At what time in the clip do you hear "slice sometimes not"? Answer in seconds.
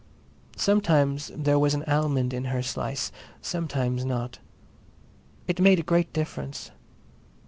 2.63-4.39